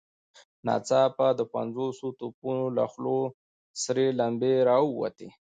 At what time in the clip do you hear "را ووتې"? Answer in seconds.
4.67-5.27